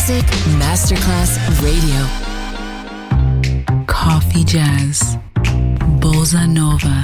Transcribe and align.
Music 0.00 0.24
Masterclass 0.56 1.38
Radio. 1.60 2.06
Coffee 3.84 4.44
Jazz. 4.44 5.16
Bossa 5.98 6.46
Nova. 6.46 7.02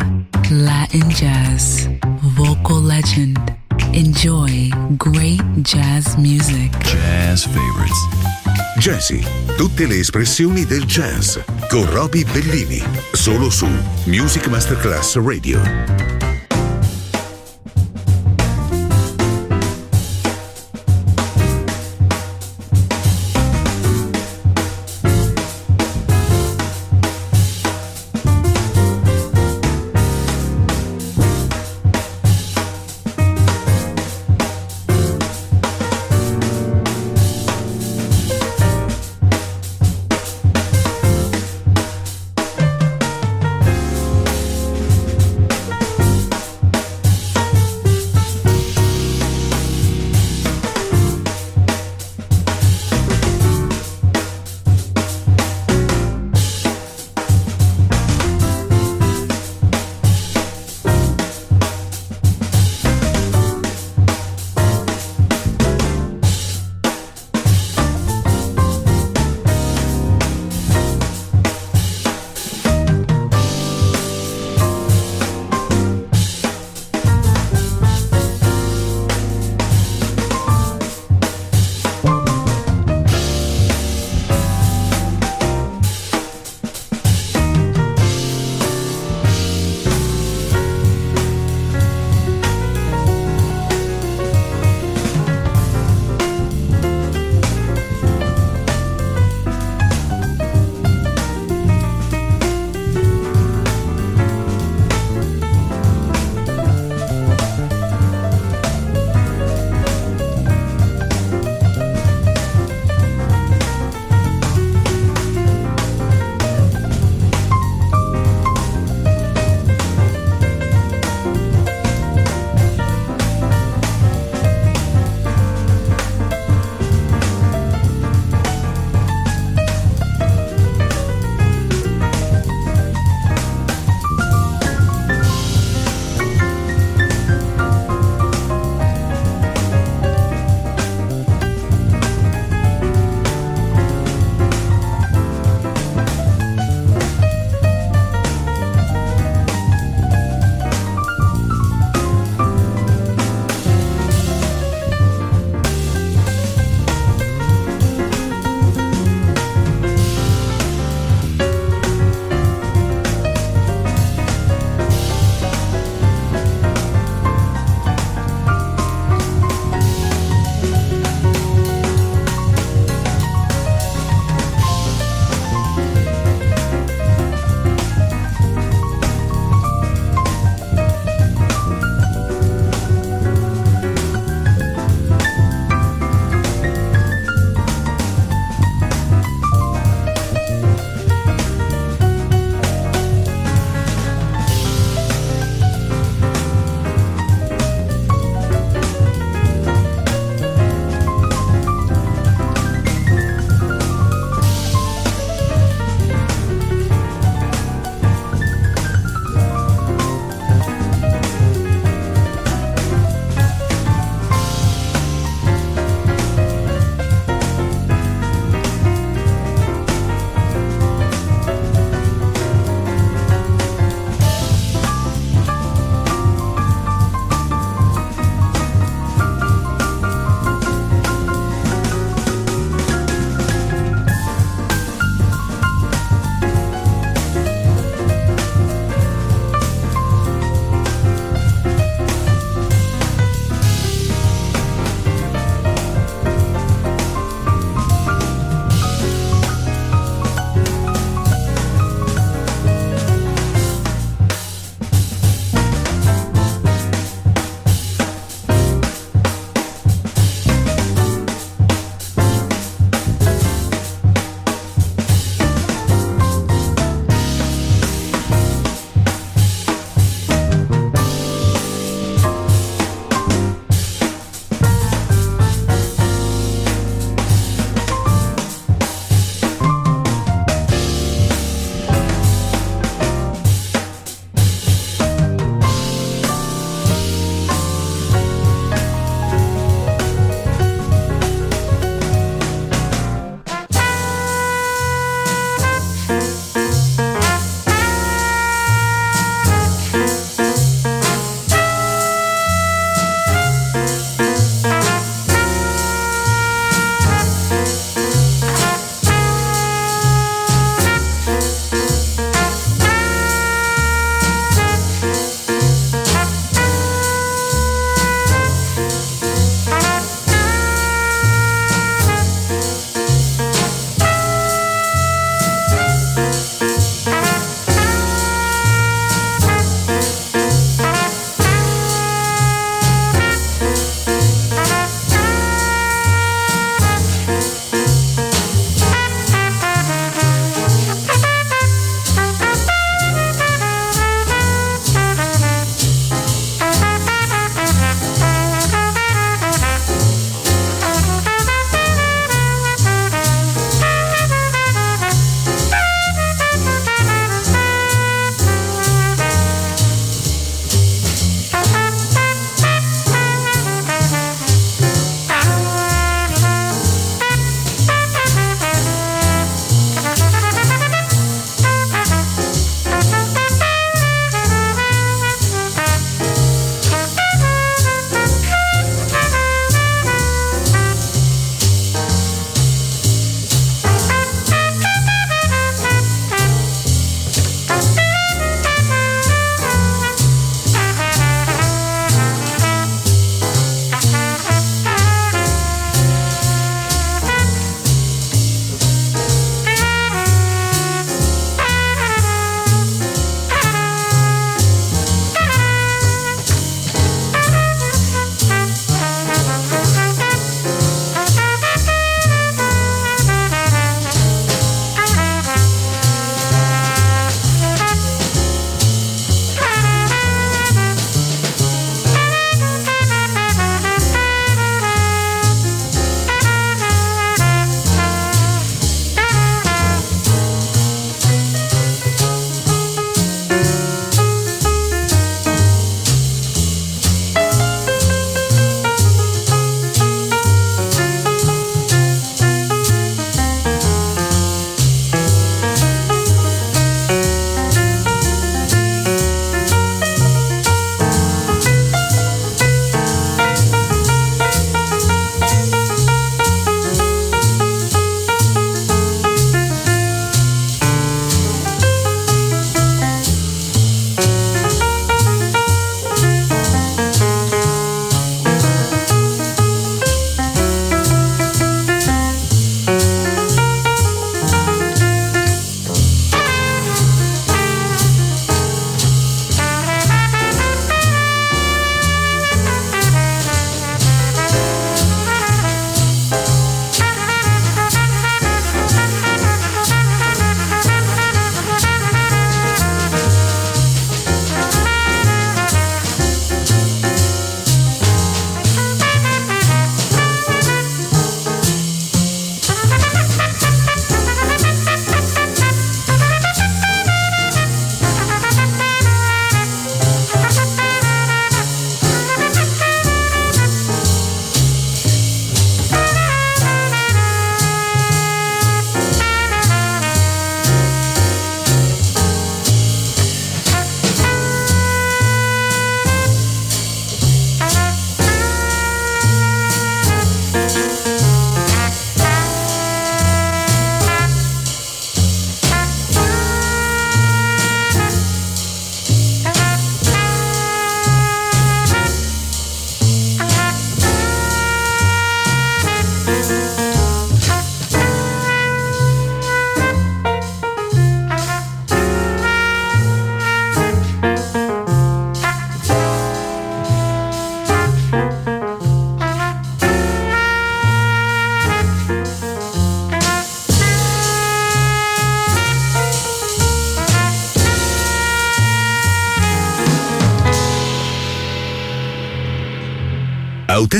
Latin 0.48 1.06
Jazz. 1.10 1.88
Vocal 2.36 2.80
Legend. 2.80 3.36
Enjoy 3.92 4.70
great 4.96 5.42
jazz 5.62 6.16
music. 6.16 6.72
Jazz 6.84 7.44
favorites. 7.44 7.98
Jazzy, 8.78 9.22
tutte 9.58 9.86
le 9.86 9.98
espressioni 9.98 10.64
del 10.64 10.84
jazz 10.86 11.36
con 11.68 11.84
Roby 11.90 12.24
Bellini, 12.24 12.82
solo 13.12 13.50
su 13.50 13.68
Music 14.04 14.46
Masterclass 14.46 15.18
Radio. 15.18 16.15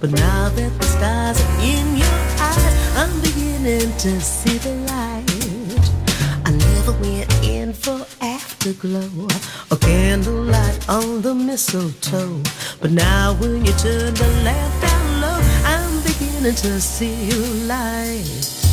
But 0.00 0.10
now 0.10 0.48
that 0.48 0.72
the 0.78 0.84
stars 0.84 1.40
are 1.40 1.60
in 1.60 1.96
your 1.96 2.18
eyes, 2.38 2.96
I'm 2.96 3.20
beginning 3.20 3.90
to 3.98 4.20
see 4.20 4.58
the 4.58 4.74
light. 4.92 5.24
I 6.44 6.50
never 6.50 6.92
went 6.92 7.32
in 7.42 7.72
for 7.72 8.06
afterglow 8.20 9.28
or 9.70 9.76
candlelight 9.78 10.88
on 10.88 11.22
the 11.22 11.34
mistletoe. 11.34 12.42
But 12.80 12.90
now 12.90 13.34
when 13.34 13.64
you 13.64 13.72
turn 13.72 14.14
the 14.14 14.28
lamp 14.44 14.82
down 14.82 15.20
low, 15.20 15.40
I'm 15.64 16.02
beginning 16.02 16.54
to 16.54 16.80
see 16.80 17.30
the 17.30 17.64
light. 17.66 18.64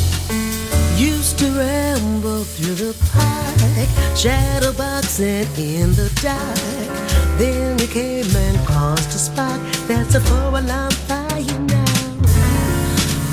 Used 0.98 1.38
to 1.38 1.50
ramble 1.50 2.44
through 2.44 2.74
the 2.74 2.94
park, 3.10 4.16
shadow 4.16 4.72
boxing 4.74 5.48
in 5.56 5.94
the 5.94 6.10
dark. 6.22 7.38
Then 7.38 7.78
you 7.78 7.86
came 7.86 8.36
and 8.36 8.66
caused 8.66 9.08
a 9.08 9.18
spark. 9.18 9.60
That's 9.88 10.14
a 10.14 10.20
four-alarm 10.20 10.62
fire 10.62 10.70
now. 10.70 11.01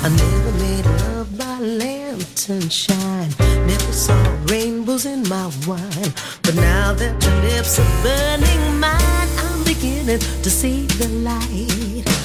I 0.02 0.08
never 0.08 0.52
made 0.52 0.86
love 0.86 1.36
by 1.36 1.58
lantern 1.58 2.70
shine. 2.70 3.28
Never 3.66 3.92
saw 3.92 4.16
rainbows 4.46 5.04
in 5.04 5.28
my 5.28 5.52
wine. 5.66 6.12
But 6.42 6.54
now 6.54 6.94
that 6.94 7.22
your 7.22 7.36
lips 7.42 7.78
are 7.78 8.02
burning 8.02 8.80
mine, 8.80 9.28
I'm 9.44 9.62
beginning 9.62 10.20
to 10.20 10.50
see 10.50 10.86
the 10.86 11.08
light. 11.08 12.19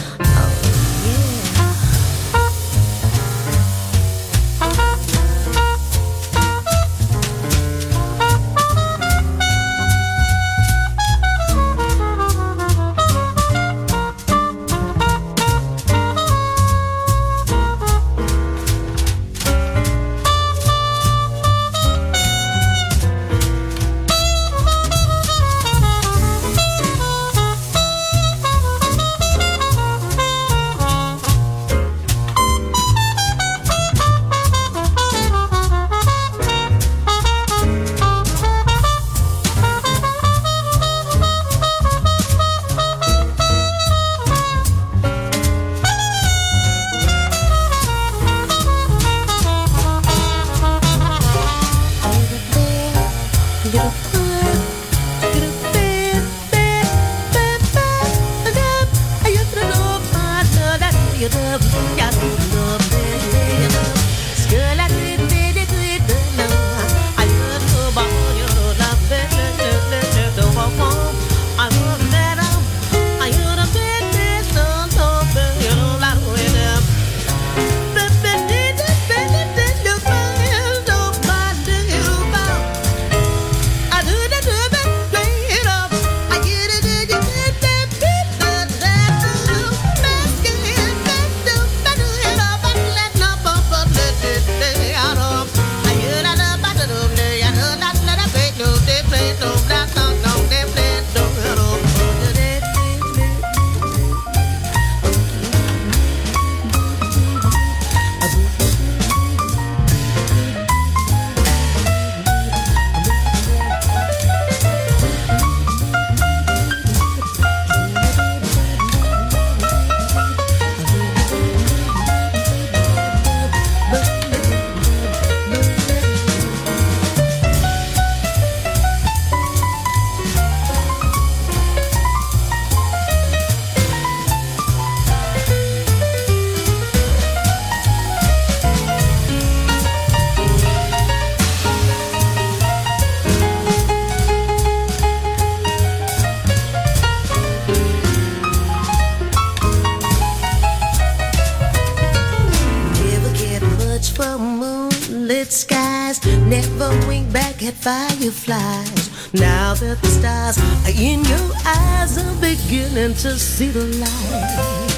To 163.17 163.39
see 163.39 163.69
the 163.69 163.85
light. 164.01 164.91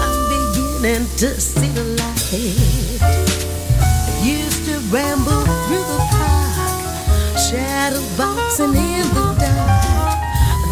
I'm 0.00 0.20
beginning 0.30 1.06
to 1.16 1.40
see 1.40 1.68
the 1.70 1.82
light. 1.82 2.32
Used 4.22 4.64
to 4.66 4.78
ramble 4.94 5.44
through 5.66 5.86
the 5.90 5.98
park, 6.10 7.38
shadow 7.38 8.02
boxing 8.16 8.74
in 8.76 9.06
the 9.14 9.34
dark. 9.40 10.18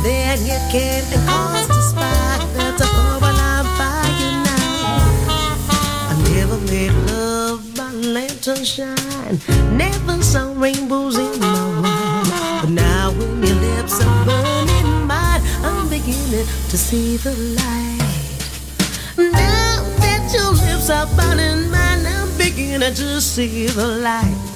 Then 0.05 0.39
you 0.47 0.59
came 0.71 1.05
and 1.13 1.29
caused 1.29 1.71
a 1.71 1.83
spark 1.83 2.41
that's 2.55 2.81
a 2.81 2.87
while 2.87 3.41
I'm 3.53 3.67
fire 3.77 4.33
now. 4.45 5.35
I 6.11 6.15
never 6.33 6.59
made 6.71 6.93
by 6.93 7.06
lantern 8.47 8.65
shine, 8.65 9.41
never 9.77 10.23
saw 10.23 10.53
rainbows 10.55 11.19
in 11.19 11.41
my 11.41 11.81
wine. 11.81 12.61
But 12.63 12.71
now 12.71 13.11
when 13.11 13.43
your 13.43 13.57
lips 13.57 14.01
are 14.01 14.25
burning 14.25 15.07
mine, 15.07 15.41
I'm 15.63 15.89
beginning 15.89 16.47
to 16.71 16.79
see 16.79 17.17
the 17.17 17.33
light. 17.33 18.03
Now 19.17 19.83
that 19.99 20.33
your 20.33 20.53
lips 20.53 20.91
are 20.91 21.07
burning 21.17 21.71
mine, 21.71 22.07
I'm 22.07 22.37
beginning 22.39 22.95
to 22.95 23.21
see 23.21 23.67
the 23.67 23.87
light. 23.87 24.56